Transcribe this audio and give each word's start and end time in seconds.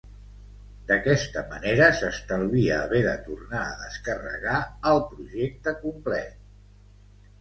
D'aquesta 0.91 1.41
manera 1.51 1.89
s'estalvia 1.99 2.79
haver 2.85 3.01
de 3.09 3.13
tornar 3.27 3.61
a 3.69 3.77
descarregar 3.85 4.57
el 4.93 5.03
projecte 5.13 5.75
complet. 5.85 6.45